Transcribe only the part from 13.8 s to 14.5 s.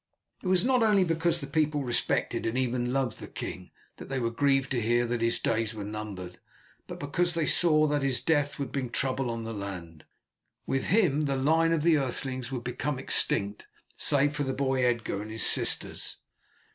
save for